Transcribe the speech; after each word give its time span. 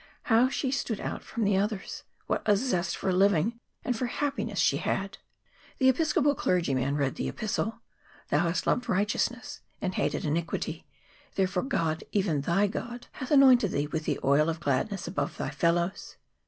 How 0.23 0.49
she 0.49 0.71
stood 0.71 0.99
out 0.99 1.21
from 1.23 1.43
the 1.43 1.57
others! 1.57 2.01
What 2.25 2.41
a 2.47 2.57
zest 2.57 2.97
for 2.97 3.13
living 3.13 3.59
and 3.85 3.95
for 3.95 4.07
happiness 4.07 4.57
she 4.57 4.77
had! 4.77 5.19
The 5.77 5.89
Episcopal 5.89 6.33
clergyman 6.33 6.95
read 6.95 7.17
the 7.17 7.29
Epistle: 7.29 7.81
"Thou 8.29 8.47
hast 8.47 8.65
loved 8.65 8.89
righteousness, 8.89 9.61
and 9.79 9.93
hated 9.93 10.25
iniquity; 10.25 10.87
therefore 11.35 11.61
God, 11.61 12.03
even 12.11 12.41
thy 12.41 12.65
God, 12.65 13.05
hath 13.11 13.29
anointed 13.29 13.69
thee 13.73 13.85
with 13.85 14.05
the 14.05 14.19
oil 14.23 14.49
of 14.49 14.59
gladness 14.59 15.07
above 15.07 15.37
thy 15.37 15.51
fellows." 15.51 16.15